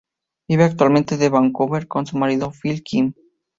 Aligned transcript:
Vive 0.47 0.63
actualmente 0.63 1.13
en 1.23 1.31
Vancouver 1.31 1.87
con 1.87 2.07
su 2.07 2.17
marido, 2.17 2.51
Phil 2.59 2.81
Kim. 2.81 3.13